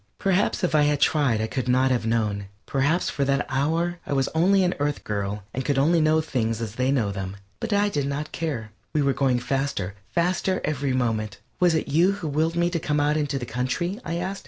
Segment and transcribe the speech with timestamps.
[0.17, 4.13] Perhaps if I had tried I could not have known; perhaps for that hour I
[4.13, 7.71] was only an Earth girl and could only know things as they know them, but
[7.71, 8.71] I did not care.
[8.93, 11.37] We were going faster, faster every moment.
[11.59, 14.39] "Was it you who willed me to come out into the country?" I asked.